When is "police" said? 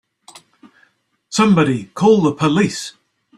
2.33-2.93